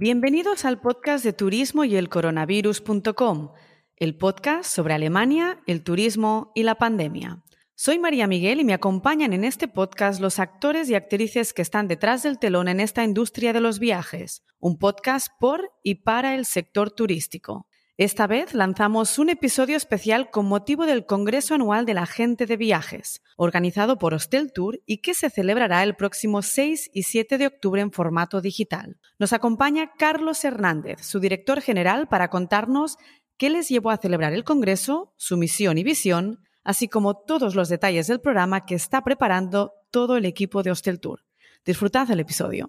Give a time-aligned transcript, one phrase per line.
[0.00, 3.50] Bienvenidos al podcast de turismo y el coronavirus.com,
[3.96, 7.42] el podcast sobre Alemania, el turismo y la pandemia.
[7.74, 11.88] Soy María Miguel y me acompañan en este podcast los actores y actrices que están
[11.88, 16.46] detrás del telón en esta industria de los viajes, un podcast por y para el
[16.46, 17.66] sector turístico.
[17.98, 22.56] Esta vez lanzamos un episodio especial con motivo del Congreso Anual de la Gente de
[22.56, 27.48] Viajes, organizado por Hostel Tour y que se celebrará el próximo 6 y 7 de
[27.48, 29.00] octubre en formato digital.
[29.18, 32.98] Nos acompaña Carlos Hernández, su director general, para contarnos
[33.36, 37.68] qué les llevó a celebrar el Congreso, su misión y visión, así como todos los
[37.68, 41.24] detalles del programa que está preparando todo el equipo de Hostel Tour.
[41.64, 42.68] Disfrutad el episodio.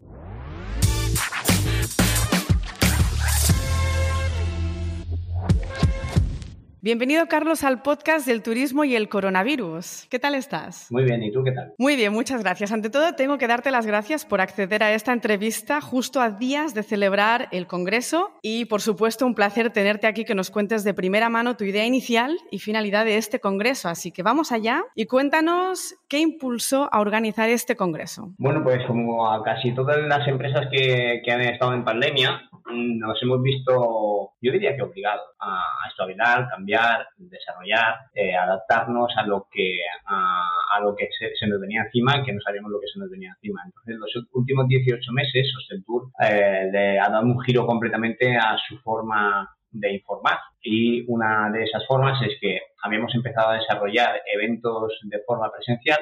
[6.81, 10.07] Bienvenido, Carlos, al podcast del turismo y el coronavirus.
[10.09, 10.89] ¿Qué tal estás?
[10.89, 11.73] Muy bien, ¿y tú qué tal?
[11.77, 12.71] Muy bien, muchas gracias.
[12.71, 16.73] Ante todo, tengo que darte las gracias por acceder a esta entrevista justo a días
[16.73, 20.93] de celebrar el Congreso y, por supuesto, un placer tenerte aquí que nos cuentes de
[20.93, 23.89] primera mano tu idea inicial y finalidad de este Congreso.
[23.89, 28.31] Así que vamos allá y cuéntanos qué impulsó a organizar este Congreso.
[28.37, 33.21] Bueno, pues como a casi todas las empresas que, que han estado en pandemia, nos
[33.21, 39.79] hemos visto, yo diría que obligados a, espabilar, cambiar, desarrollar, eh, adaptarnos a lo que,
[40.05, 43.33] a, lo que se, nos venía encima, que no sabíamos lo que se nos venía
[43.35, 43.61] encima.
[43.65, 48.77] Entonces, los últimos 18 meses, Ostentour eh, le ha dado un giro completamente a su
[48.79, 50.37] forma de informar.
[50.61, 55.99] Y una de esas formas es que habíamos empezado a desarrollar eventos de forma presencial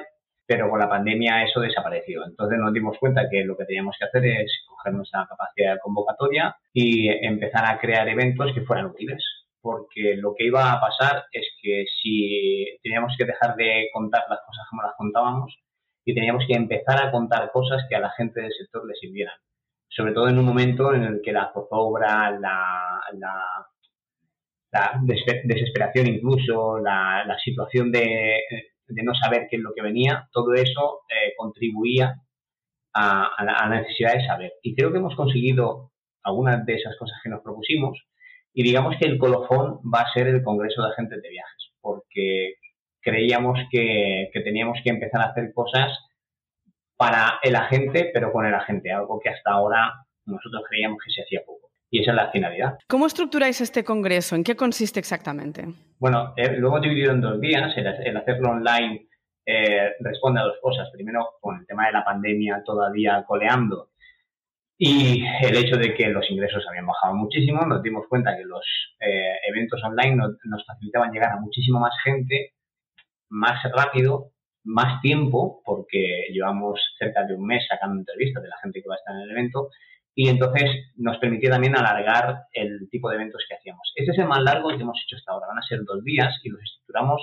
[0.47, 2.25] pero con la pandemia eso desapareció.
[2.25, 6.55] Entonces nos dimos cuenta que lo que teníamos que hacer es coger nuestra capacidad convocatoria
[6.73, 9.23] y empezar a crear eventos que fueran útiles.
[9.61, 14.39] Porque lo que iba a pasar es que si teníamos que dejar de contar las
[14.39, 15.53] cosas como las contábamos
[16.05, 19.35] y teníamos que empezar a contar cosas que a la gente del sector les sirvieran.
[19.89, 23.43] Sobre todo en un momento en el que la zozobra, la, la,
[24.71, 28.39] la desesperación incluso, la, la situación de
[28.87, 32.15] de no saber qué es lo que venía, todo eso eh, contribuía
[32.93, 34.53] a, la, necesidad de saber.
[34.61, 35.91] Y creo que hemos conseguido
[36.23, 37.99] algunas de esas cosas que nos propusimos.
[38.53, 42.55] Y digamos que el colofón va a ser el Congreso de Agentes de Viajes, porque
[43.01, 45.91] creíamos que, que teníamos que empezar a hacer cosas
[46.95, 49.93] para el agente, pero con el agente, algo que hasta ahora
[50.25, 51.56] nosotros creíamos que se hacía poco
[51.89, 52.77] y esa es la finalidad.
[52.87, 54.35] ¿Cómo estructuráis este congreso?
[54.35, 55.65] ¿En qué consiste exactamente?
[55.99, 57.73] Bueno, eh, lo hemos dividido en dos días.
[57.77, 59.07] El, hacerlo online
[59.45, 60.89] eh, responde a dos cosas.
[60.91, 63.89] Primero, con el tema de la pandemia todavía coleando
[64.77, 68.63] y el hecho de que los ingresos habían bajado muchísimo, nos dimos cuenta que los
[68.99, 72.53] eh, eventos online nos, facilitaban llegar a muchísima más gente,
[73.29, 74.33] más rápido,
[74.63, 78.95] más tiempo, porque llevamos cerca de un mes sacando entrevistas de la gente que va
[78.95, 79.69] a estar en el evento,
[80.19, 83.93] y entonces nos permitió también alargar el tipo de eventos que hacíamos.
[83.93, 85.45] Este es el más largo que hemos hecho hasta ahora.
[85.45, 87.21] Van a ser dos días y los estructuramos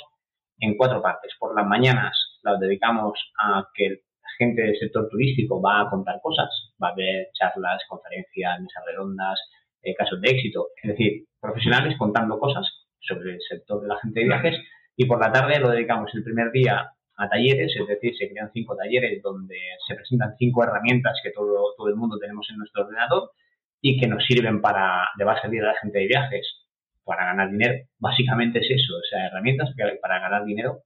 [0.60, 1.32] en cuatro partes.
[1.36, 6.20] Por las mañanas las dedicamos a que la gente del sector turístico va a contar
[6.22, 6.48] cosas,
[6.80, 9.40] va a haber charlas, conferencias, mesas redondas,
[9.82, 12.64] eh, casos de éxito, es decir, profesionales contando cosas
[13.00, 14.56] sobre el sector de la gente de viajes.
[14.96, 18.50] Y por la tarde lo dedicamos el primer día a talleres, es decir, se crean
[18.52, 22.84] cinco talleres donde se presentan cinco herramientas que todo, todo el mundo tenemos en nuestro
[22.84, 23.30] ordenador
[23.80, 26.64] y que nos sirven para, le va a servir a la gente de viajes
[27.04, 27.84] para ganar dinero.
[27.98, 29.70] Básicamente es eso, o sea, herramientas
[30.00, 30.82] para ganar dinero.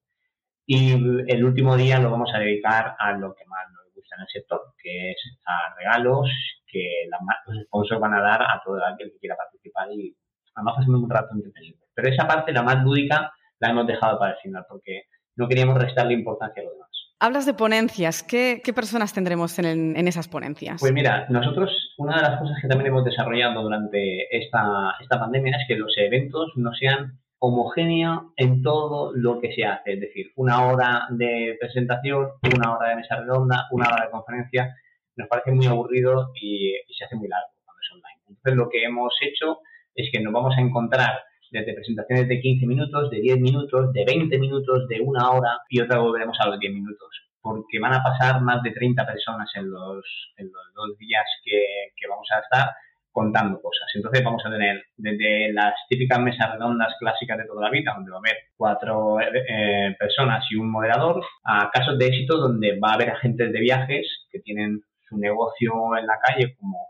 [0.66, 4.22] Y el último día lo vamos a dedicar a lo que más nos gusta en
[4.22, 6.28] el sector, que es a regalos
[6.66, 7.08] que
[7.46, 10.14] los sponsors van a dar a todo aquel que quiera participar y
[10.54, 11.78] además pasando un rato entretenido.
[11.94, 15.04] Pero esa parte, la más lúdica, la hemos dejado para el final porque
[15.38, 16.88] no queríamos restarle importancia a lo demás.
[17.20, 18.22] Hablas de ponencias.
[18.22, 20.80] ¿Qué, personas tendremos en, esas ponencias?
[20.80, 25.56] Pues mira, nosotros, una de las cosas que también hemos desarrollado durante esta, esta pandemia
[25.56, 29.94] es que los eventos no sean homogéneos en todo lo que se hace.
[29.94, 34.76] Es decir, una hora de presentación, una hora de mesa redonda, una hora de conferencia.
[35.16, 38.22] Nos parece muy aburrido y, y se hace muy largo cuando es online.
[38.28, 39.58] Entonces, lo que hemos hecho
[39.94, 44.04] es que nos vamos a encontrar desde presentaciones de 15 minutos, de 10 minutos, de
[44.04, 47.08] 20 minutos, de una hora y otra volveremos a los 10 minutos.
[47.40, 50.04] Porque van a pasar más de 30 personas en los,
[50.36, 52.70] en los dos días que, vamos a estar
[53.12, 53.88] contando cosas.
[53.94, 58.10] Entonces vamos a tener desde las típicas mesas redondas clásicas de toda la vida, donde
[58.10, 62.90] va a haber cuatro eh, personas y un moderador, a casos de éxito donde va
[62.90, 66.88] a haber agentes de viajes que tienen su negocio en la calle como,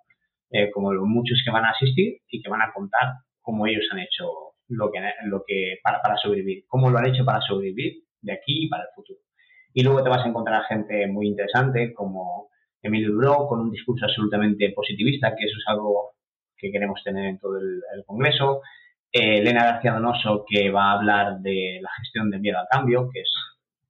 [0.50, 3.86] eh, como los muchos que van a asistir y que van a contar cómo ellos
[3.92, 8.04] han hecho lo que, lo que para, para sobrevivir, cómo lo han hecho para sobrevivir
[8.20, 9.20] de aquí y para el futuro.
[9.72, 12.48] Y luego te vas a encontrar gente muy interesante como
[12.82, 16.12] Emilio Duro con un discurso absolutamente positivista, que eso es algo
[16.56, 18.62] que queremos tener en todo el, congreso.
[19.12, 23.08] Eh, Elena García Donoso, que va a hablar de la gestión del miedo al cambio,
[23.12, 23.30] que es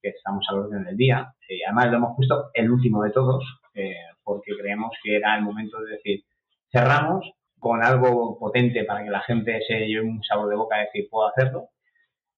[0.01, 1.35] que estamos al orden del día.
[1.49, 5.43] Eh, además, lo hemos puesto el último de todos, eh, porque creemos que era el
[5.43, 6.25] momento de decir,
[6.71, 7.25] cerramos
[7.59, 11.09] con algo potente para que la gente se lleve un sabor de boca y decir,
[11.11, 11.71] puedo hacerlo.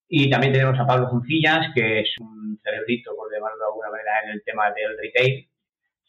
[0.08, 4.24] Y también tenemos a Pablo Zuncillas, que es un cerebrito, por llamarlo de alguna manera,
[4.24, 5.48] en el tema del retail,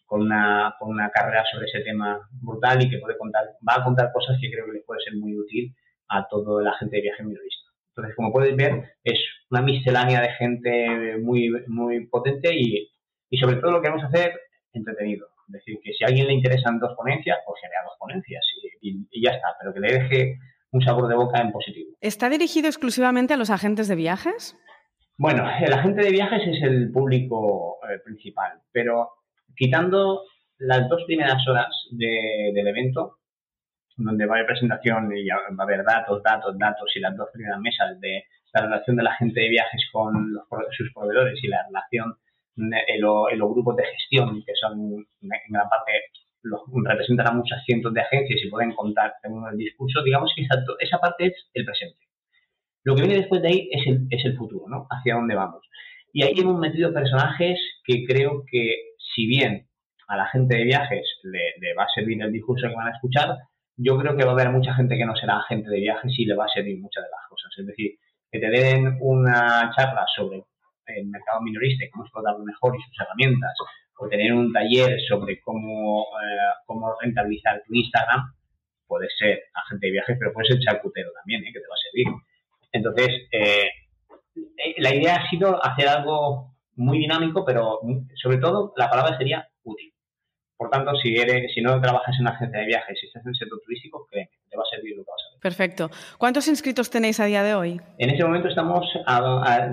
[0.05, 3.83] con una, con una carrera sobre ese tema brutal y que puede contar, va a
[3.83, 5.75] contar cosas que creo que les puede ser muy útil
[6.09, 7.69] a toda la gente de viaje minorista.
[7.89, 9.19] Entonces, como puedes ver, es
[9.49, 12.89] una miscelánea de gente muy, muy potente y,
[13.29, 14.33] y sobre todo lo que vamos a hacer
[14.73, 15.27] entretenido.
[15.47, 18.45] Es decir, que si a alguien le interesan dos ponencias, pues genera dos ponencias
[18.81, 20.39] y, y, ya está, pero que le deje
[20.71, 21.91] un sabor de boca en positivo.
[21.99, 24.57] ¿Está dirigido exclusivamente a los agentes de viajes?
[25.17, 29.09] Bueno, el agente de viajes es el público eh, principal, pero
[29.55, 30.23] quitando
[30.57, 33.17] las dos primeras horas del evento,
[33.97, 37.29] donde va a haber presentación y va a haber datos, datos, datos y las dos
[37.33, 38.23] primeras mesas de
[38.53, 40.13] la relación de la gente de viajes con
[40.71, 42.15] sus proveedores y la relación
[42.61, 45.91] en, los grupos de gestión, que son en gran parte
[46.43, 50.43] los, representan a muchas cientos de agencias y pueden contar en el discurso, digamos que
[50.43, 51.99] esa, esa parte es el presente.
[52.83, 54.87] Lo que viene después de ahí es el, es el futuro, ¿no?
[54.89, 55.61] Hacia dónde vamos.
[56.13, 58.75] Y ahí hemos metido personajes que creo que,
[59.13, 59.67] si bien
[60.07, 62.95] a la gente de viajes le, le va a servir el discurso que van a
[62.95, 63.37] escuchar,
[63.77, 66.25] yo creo que va a haber mucha gente que no será agente de viajes y
[66.25, 67.51] le va a servir muchas de las cosas.
[67.57, 67.91] Es decir,
[68.31, 70.43] que te den una charla sobre
[70.87, 73.53] el mercado minorista y cómo explotarlo mejor y sus herramientas,
[73.97, 78.33] o tener un taller sobre cómo, eh, cómo rentabilizar tu Instagram,
[78.87, 81.51] puede ser agente de viajes, pero puede ser charcutero también, ¿eh?
[81.53, 82.07] que te va a servir.
[82.71, 83.69] Entonces, eh,
[84.77, 87.79] la idea ha sido hacer algo muy dinámico, pero
[88.15, 89.93] sobre todo la palabra sería útil.
[90.57, 93.29] Por tanto, si, eres, si no trabajas en una agencia de viajes, si estás en
[93.29, 94.30] el sector turístico, créeme,
[95.41, 95.89] Perfecto.
[96.17, 97.81] ¿Cuántos inscritos tenéis a día de hoy?
[97.97, 98.85] En este momento estamos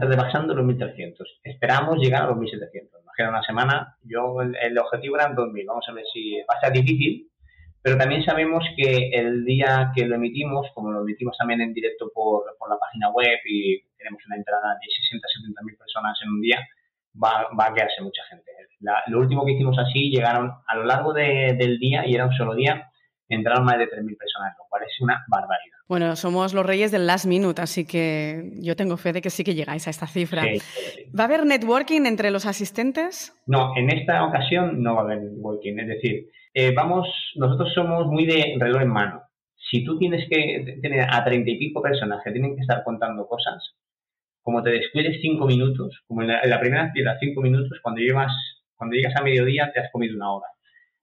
[0.00, 1.14] rebasando los 1.300.
[1.44, 2.90] Esperamos llegar a los 1.700.
[3.04, 3.96] Nos queda una semana.
[4.02, 5.66] Yo, el, objetivo era 2.000.
[5.66, 7.28] Vamos a ver si va a ser difícil,
[7.82, 12.10] pero también sabemos que el día que lo emitimos, como lo emitimos también en directo
[12.14, 16.40] por, por la página web y tenemos una entrada de 60 70 personas en un
[16.40, 16.66] día,
[17.22, 18.48] va, va, a quedarse mucha gente
[19.06, 22.54] lo último que hicimos así, llegaron a lo largo del día, y era un solo
[22.54, 22.90] día,
[23.28, 25.76] entraron más de 3.000 personas, lo cual es una barbaridad.
[25.88, 29.44] Bueno, somos los reyes del last minute, así que yo tengo fe de que sí
[29.44, 30.44] que llegáis a esta cifra.
[31.18, 33.34] ¿Va a haber networking entre los asistentes?
[33.46, 35.78] No, en esta ocasión no va a haber networking.
[35.78, 39.22] Es decir, eh, vamos, nosotros somos muy de reloj en mano.
[39.70, 43.26] Si tú tienes que tener a treinta y pico personas que tienen que estar contando
[43.26, 43.74] cosas,
[44.42, 48.00] como te descuides cinco minutos, como en la, en la primera actividad cinco minutos, cuando
[48.00, 48.32] llevas
[48.78, 50.46] cuando llegas a mediodía te has comido una hora.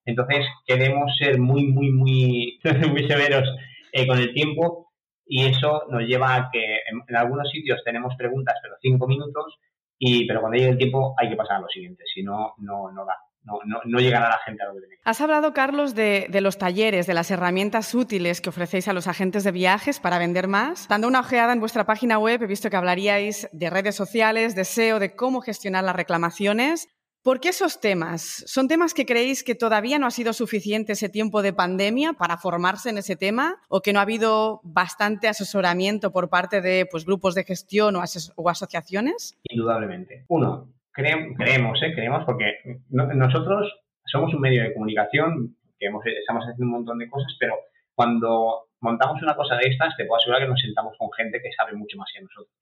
[0.06, 2.60] Entonces queremos ser muy, muy, muy,
[2.90, 3.50] muy severos
[3.92, 4.86] eh, con el tiempo
[5.26, 9.58] y eso nos lleva a que en, algunos sitios tenemos preguntas, pero cinco minutos,
[9.98, 12.92] y, pero cuando llegue el tiempo hay que pasar a lo siguiente, si no, no,
[12.92, 13.16] no da.
[13.48, 14.96] No, no, no, llegará la gente a lo que tiene.
[15.04, 19.06] Has hablado, Carlos, de, de, los talleres, de las herramientas útiles que ofrecéis a los
[19.06, 20.88] agentes de viajes para vender más.
[20.88, 24.66] Dando una ojeada en vuestra página web, he visto que hablaríais de redes sociales, de
[24.66, 26.88] SEO, de cómo gestionar las reclamaciones.
[27.26, 28.44] ¿Por qué esos temas?
[28.46, 32.38] ¿Son temas que creéis que todavía no ha sido suficiente ese tiempo de pandemia para
[32.38, 37.04] formarse en ese tema o que no ha habido bastante asesoramiento por parte de pues,
[37.04, 38.04] grupos de gestión o,
[38.48, 39.36] asociaciones?
[39.50, 40.26] Indudablemente.
[40.28, 41.96] Uno, creemos, ¿eh?
[41.96, 42.46] creemos porque
[42.90, 43.74] nosotros
[44.06, 45.88] somos un medio de comunicación que
[46.20, 47.56] estamos haciendo un montón de cosas, pero
[47.96, 51.50] cuando montamos una cosa de estas, te puedo asegurar que nos sentamos con gente que
[51.58, 52.54] sabe mucho más que nosotros.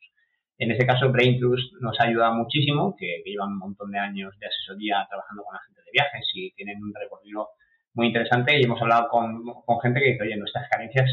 [0.57, 4.33] En este caso, Brain Trust nos ha ayudado muchísimo, que, llevan un montón de años
[4.39, 7.49] de asesoría trabajando con la gente de viajes y tienen un recorrido
[7.95, 9.43] muy interesante y hemos hablado con,
[9.81, 11.09] gente que dice, oye, nuestras carencias,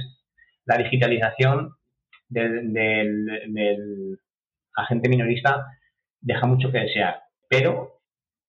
[0.64, 1.74] la digitalización
[2.28, 4.18] del, del,
[4.76, 5.66] agente minorista
[6.20, 8.00] deja mucho que desear, pero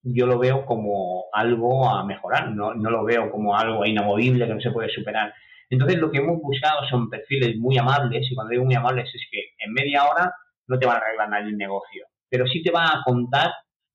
[0.04, 4.54] yo lo veo como algo a mejorar, no, no lo veo como algo inamovible que
[4.54, 5.34] no se puede superar.
[5.70, 9.26] Entonces, lo que hemos buscado son perfiles muy amables, y cuando digo muy amables es
[9.32, 10.34] que en media hora
[10.72, 13.52] no te va a arreglar nadie el negocio, pero sí te va a contar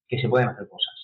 [0.07, 0.95] que se pueden hacer cosas.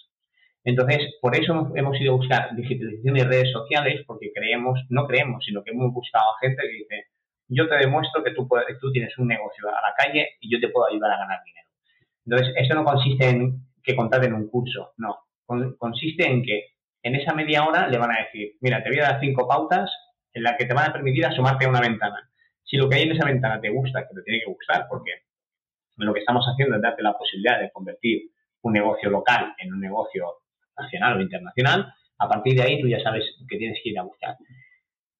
[0.64, 5.43] Entonces, por eso hemos ido a buscar digitalización y redes sociales, porque creemos, no creemos,
[5.45, 7.07] sino que hemos buscado a gente que dice,
[7.49, 10.61] yo te demuestro que tú, puedes, tú tienes un negocio a la calle y yo
[10.61, 11.69] te puedo ayudar a ganar dinero.
[12.26, 15.19] Entonces, esto no consiste en que en un curso, no.
[15.79, 16.67] consiste en que
[17.02, 19.91] en esa media hora le van a decir, mira, te voy a dar cinco pautas
[20.35, 22.31] en las que te van a permitir asomarte a una ventana.
[22.62, 25.11] Si lo que hay en esa ventana te gusta, que te tiene que gustar, porque
[25.96, 28.30] lo que estamos haciendo es darte la posibilidad de convertir
[28.62, 30.26] un negocio local en un negocio
[30.76, 31.92] nacional o internacional.
[32.18, 34.37] A partir de ahí tú ya sabes que tienes que ir a buscar.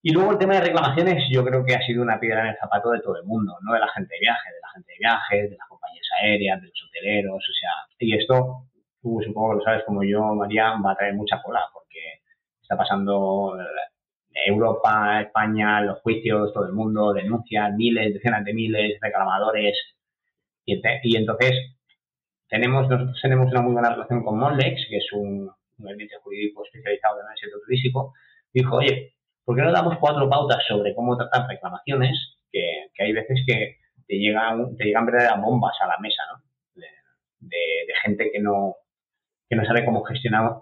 [0.05, 2.57] Y luego el tema de reclamaciones, yo creo que ha sido una piedra en el
[2.59, 4.99] zapato de todo el mundo, no de la gente de viaje, de la gente de
[4.99, 8.65] viajes, de las compañías aéreas, de los hoteleros, o sea, y esto,
[9.01, 12.01] tú supongo que lo sabes como yo, María, va a traer mucha cola, porque
[12.61, 13.57] está pasando
[14.35, 19.77] Europa, España, los juicios, todo el mundo, denuncias, miles, decenas de miles, reclamadores,
[20.65, 21.53] y, y entonces
[22.49, 27.21] tenemos, nosotros tenemos una muy buena relación con Monlex, que es un, un jurídico especializado
[27.21, 28.13] en el sector turístico,
[28.53, 29.15] dijo, oye,
[29.45, 32.37] ¿por qué no damos cuatro pautas sobre cómo tratar reclamaciones?
[32.51, 33.77] Que, que hay veces que
[34.07, 36.43] te llegan, te llegan verdaderas bombas a la mesa, ¿no?
[36.75, 36.87] De,
[37.41, 38.77] de, de gente que no,
[39.49, 40.53] que no sabe cómo gestionar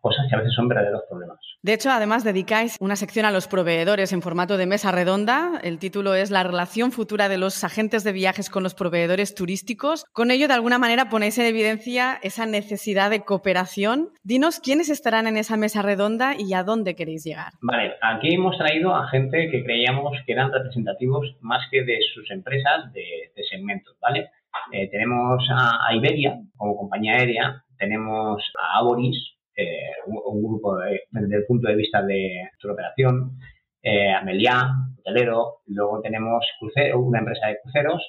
[0.00, 1.38] cosas que a veces son verdaderos problemas.
[1.62, 5.60] De hecho, además dedicáis una sección a los proveedores en formato de mesa redonda.
[5.62, 10.04] El título es La relación futura de los agentes de viajes con los proveedores turísticos.
[10.12, 14.10] Con ello, de alguna manera, ponéis en evidencia esa necesidad de cooperación.
[14.22, 17.52] Dinos quiénes estarán en esa mesa redonda y a dónde queréis llegar.
[17.60, 22.30] Vale, aquí hemos traído a gente que creíamos que eran representativos más que de sus
[22.30, 24.30] empresas de, de segmentos, ¿vale?
[24.72, 30.76] Eh, tenemos a, a Iberia como compañía aérea, tenemos a Aboris eh, un, grupo
[31.10, 33.38] desde el punto de vista de su operación,
[33.82, 38.00] eh, Amelia, hotelero, luego tenemos crucero, una empresa de cruceros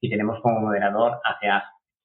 [0.00, 1.64] y tenemos como moderador hacia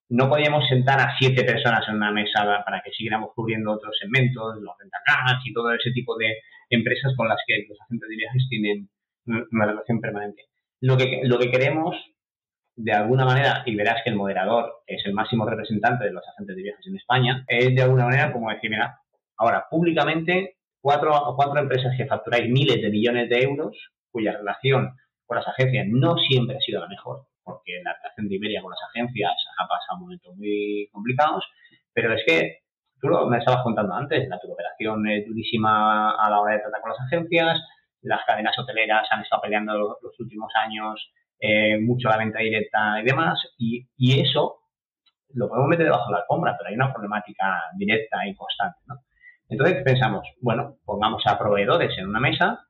[0.09, 4.57] no podíamos sentar a siete personas en una mesa para que siguiéramos cubriendo otros segmentos,
[4.59, 6.35] los rentacars y todo ese tipo de
[6.69, 8.89] empresas con las que los agentes de viajes tienen
[9.25, 10.43] una relación permanente.
[10.81, 11.95] Lo que, lo que queremos,
[12.83, 16.55] de alguna manera, y verás que el moderador es el máximo representante de los agentes
[16.55, 18.99] de viajes en España, es de alguna manera como decir, mira,
[19.37, 23.77] ahora públicamente cuatro, cuatro empresas que facturáis miles de millones de euros,
[24.11, 24.95] cuya relación
[25.27, 28.71] con las agencias no siempre ha sido la mejor, porque la relación de Iberia con
[28.71, 31.45] las agencias ha pasado momentos muy complicados,
[31.93, 32.61] pero es que
[32.99, 36.61] tú lo, me estabas contando antes, la tu operación es durísima a la hora de
[36.61, 37.61] tratar con las agencias,
[38.01, 41.11] las cadenas hoteleras han estado peleando los últimos años
[41.41, 44.59] eh, mucho la venta directa y demás, y, y, eso
[45.33, 48.95] lo podemos meter debajo de la alfombra, pero hay una problemática directa y constante, ¿no?
[49.49, 52.67] Entonces pensamos, bueno, pongamos a proveedores en una mesa,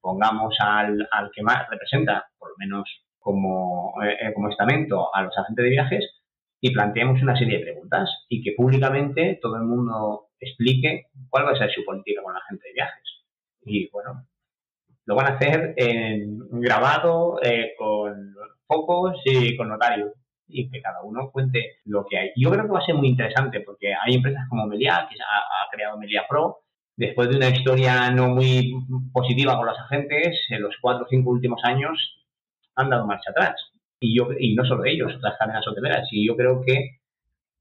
[0.00, 2.84] pongamos al, al que más representa, por lo menos
[3.18, 6.22] como, eh, como estamento, a los agentes de viajes
[6.60, 11.52] y planteemos una serie de preguntas y que públicamente todo el mundo explique cuál va
[11.52, 13.04] a ser su política con la gente de viajes.
[13.64, 14.26] Y bueno,
[15.04, 18.34] lo van a hacer en grabado, eh, con
[18.66, 20.12] focos y con notario
[20.48, 22.30] y que cada uno cuente lo que hay.
[22.36, 25.70] Yo creo que va a ser muy interesante porque hay empresas como Melia, que ha,
[25.70, 26.58] creado Melia Pro,
[26.96, 28.74] después de una historia no muy
[29.12, 32.18] positiva con los agentes, en los cuatro o cinco últimos años
[32.76, 33.54] han dado marcha atrás.
[33.98, 36.06] Y, yo, y no solo ellos, otras cadenas hoteleras.
[36.10, 36.98] Y yo creo que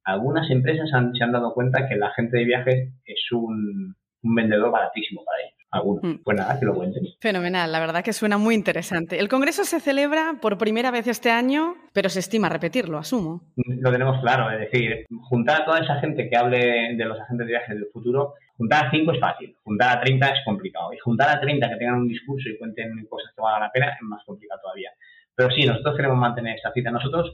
[0.03, 4.71] algunas empresas han, se han dado cuenta que el agente de viajes es un vendedor
[4.71, 6.03] baratísimo para ellos algunos.
[6.03, 6.23] Mm.
[6.23, 7.03] Pues nada, que lo cuenten.
[7.19, 9.19] Fenomenal, la verdad que suena muy interesante.
[9.19, 13.41] El Congreso se celebra por primera vez este año, pero se estima repetirlo, asumo.
[13.55, 17.47] Lo tenemos claro, es decir, juntar a toda esa gente que hable de los agentes
[17.47, 20.99] de viajes del futuro, juntar a 5 es fácil, juntar a 30 es complicado, y
[20.99, 24.01] juntar a 30 que tengan un discurso y cuenten cosas que valgan la pena es
[24.01, 24.91] más complicado todavía.
[25.35, 26.91] Pero sí, nosotros queremos mantener esta cita.
[26.91, 27.33] Nosotros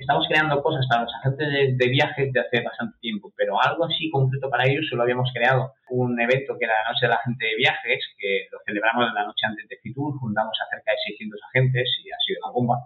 [0.00, 4.10] estamos creando cosas para los agentes de, viajes de hace bastante tiempo, pero algo así
[4.10, 7.44] concreto para ellos solo habíamos creado un evento que era la Noche de la Gente
[7.44, 11.40] de Viajes, que lo celebramos la noche antes de Fitur, juntamos a cerca de 600
[11.52, 12.76] agentes y ha sido una bomba.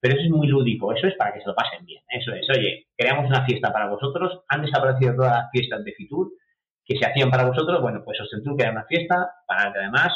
[0.00, 2.02] Pero eso es muy lúdico, eso es para que se lo pasen bien.
[2.08, 6.32] Eso es, oye, creamos una fiesta para vosotros, han desaparecido todas las fiestas de Fitur
[6.84, 10.10] que se hacían para vosotros, bueno, pues os que era una fiesta para que además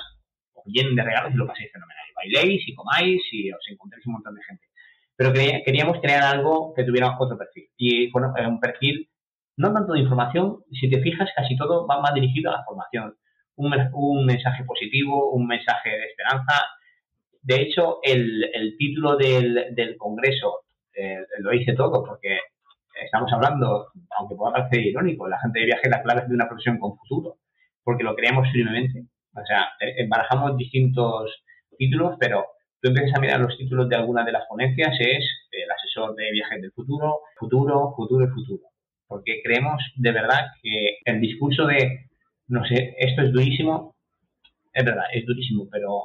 [0.54, 2.04] os llenen de regalos y lo paséis fenomenal.
[2.10, 4.66] Y bailéis y comáis y os encontréis un montón de gente
[5.16, 7.68] pero queríamos crear algo que tuviera otro perfil.
[7.76, 9.08] Y bueno, un perfil
[9.56, 13.16] no tanto de información, si te fijas, casi todo va más dirigido a la formación.
[13.56, 16.66] Un, un mensaje positivo, un mensaje de esperanza.
[17.40, 22.38] De hecho, el, el título del, del Congreso eh, lo dice todo, porque
[23.02, 23.86] estamos hablando,
[24.18, 26.96] aunque pueda parecer irónico, la gente de viaje la clave es de una profesión con
[26.98, 27.38] futuro,
[27.82, 29.06] porque lo creamos firmemente.
[29.34, 31.30] O sea, eh, barajamos distintos
[31.78, 32.44] títulos, pero
[32.86, 36.30] tú empiezas a mirar los títulos de alguna de las ponencias, es el asesor de
[36.30, 38.62] viajes del futuro, futuro, futuro y futuro.
[39.08, 42.06] Porque creemos de verdad que el discurso de,
[42.48, 43.96] no sé, esto es durísimo,
[44.72, 46.02] es verdad, es durísimo, pero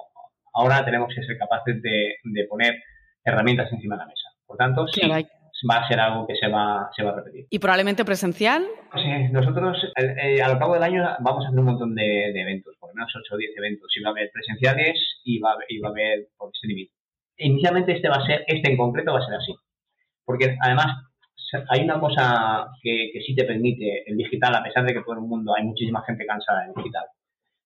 [0.53, 2.81] ahora tenemos que ser capaces de, de poner
[3.23, 4.29] herramientas encima de la mesa.
[4.45, 7.45] Por tanto, sí, va a ser algo que se va, se va a repetir.
[7.49, 8.65] ¿Y probablemente presencial?
[8.95, 12.41] Sí, nosotros eh, a lo largo del año vamos a hacer un montón de, de,
[12.41, 13.91] eventos, menos 8 o 10 eventos.
[13.95, 16.87] Y va a haber presenciales y va, y va a haber por streaming.
[17.37, 19.55] Inicialmente este va a ser, este en concreto va a ser así.
[20.25, 20.87] Porque además
[21.69, 25.15] hay una cosa que, que sí te permite el digital, a pesar de que todo
[25.15, 27.05] el mundo hay muchísima gente cansada del digital.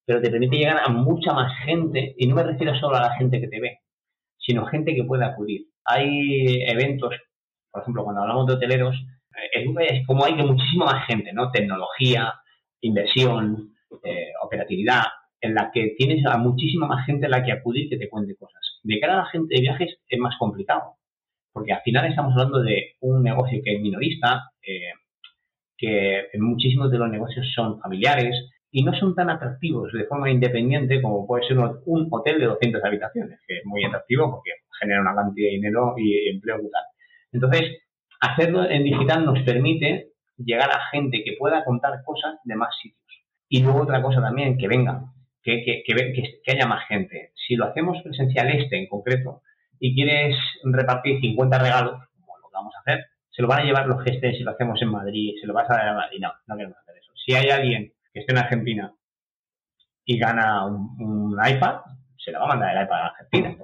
[0.06, 3.16] pero te permite llegar a mucha más gente, y no me refiero solo a la
[3.16, 3.80] gente que te ve,
[4.38, 5.68] sino gente que pueda acudir.
[5.84, 7.14] Hay eventos,
[7.72, 8.96] por ejemplo, cuando hablamos de hoteleros,
[9.36, 11.52] eh, es como hay que muchísima más gente, ¿no?
[11.52, 12.34] Tecnología,
[12.82, 15.04] inversión, eh, operatividad,
[15.42, 18.36] en la que tienes a muchísima más gente a la que acudir que te cuente
[18.36, 18.62] cosas.
[18.84, 20.96] De cara a la gente de viajes es más complicado,
[21.52, 24.92] porque al final estamos hablando de un negocio que es minorista, eh,
[25.78, 28.36] que muchísimos de los negocios son familiares,
[28.76, 32.84] y no son tan atractivos de forma independiente como puede ser un hotel de 200
[32.84, 34.52] habitaciones, que es muy atractivo porque
[34.82, 36.84] genera una cantidad de dinero y empleo brutal.
[37.32, 37.72] Entonces,
[38.20, 43.02] hacerlo en digital nos permite llegar a gente que pueda contar cosas de más sitios.
[43.48, 45.06] Y luego otra cosa también, que venga,
[45.46, 47.32] que, que, que, que haya más gente.
[47.48, 49.44] Si lo hacemos presencial este en concreto
[49.80, 53.86] y quieres repartir 50 regalos, como lo vamos a hacer, se lo van a llevar
[53.86, 56.20] los gestes si lo hacemos en Madrid, se lo vas a dar a Madrid.
[56.20, 57.12] No, no queremos hacer eso.
[57.24, 58.94] Si hay alguien que esté en Argentina
[60.04, 61.82] y gana un, iPad,
[62.18, 63.56] se le va a mandar el iPad a Argentina.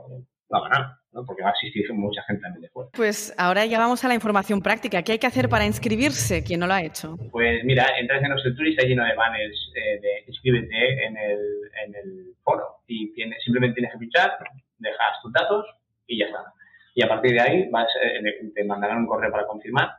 [0.54, 1.26] Va a ganar, ¿no?
[1.26, 2.90] porque va a existir mucha gente también de fuera.
[2.94, 5.02] Pues ahora ya vamos a la información práctica.
[5.02, 7.18] ¿Qué hay que hacer para inscribirse quien no lo ha hecho?
[7.32, 11.18] Pues mira, entras en nuestro tour y está lleno de banners eh, de inscríbete en
[11.18, 11.40] el,
[11.86, 14.38] en el foro y tiene, simplemente tienes que pinchar,
[14.78, 15.66] dejas tus datos
[16.08, 16.54] y ya está.
[16.94, 19.90] Y a partir de ahí vas, eh, te mandarán un correo para confirmar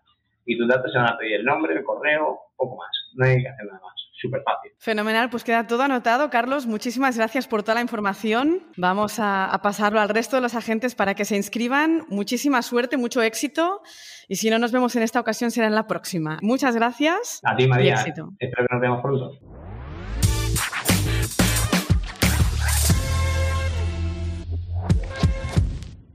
[0.45, 2.91] y tus datos se van a pedir el nombre, el correo, poco más.
[3.15, 3.93] No hay que hacer nada más.
[4.21, 4.71] Súper fácil.
[4.79, 6.31] Fenomenal, pues queda todo anotado.
[6.31, 8.63] Carlos, muchísimas gracias por toda la información.
[8.77, 12.05] Vamos a, pasarlo al resto de los agentes para que se inscriban.
[12.09, 13.83] Muchísima suerte, mucho éxito.
[14.29, 16.39] Y si no nos vemos en esta ocasión, será en la próxima.
[16.41, 17.41] Muchas gracias.
[17.43, 17.95] A ti, María.
[17.95, 19.33] Espero que nos veamos pronto.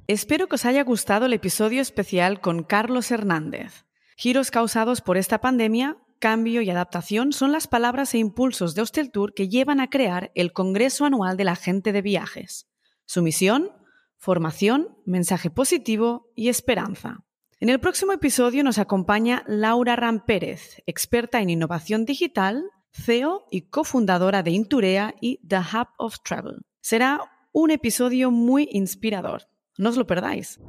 [0.07, 3.86] Espero que os haya gustado el episodio especial con Carlos Hernández.
[4.19, 9.11] Giros causados por esta pandemia, cambio y adaptación son las palabras e impulsos de Hostel
[9.11, 12.67] Tour que llevan a crear el Congreso Anual de la Gente de Viajes.
[13.05, 13.69] Su misión,
[14.17, 17.25] formación, mensaje positivo y esperanza.
[17.59, 24.41] En el próximo episodio nos acompaña Laura Rampérez, experta en innovación digital, CEO y cofundadora
[24.41, 26.65] de Inturea y The Hub of Travel.
[26.81, 27.19] Será
[27.51, 29.43] un episodio muy inspirador.
[29.77, 30.59] No os lo perdáis.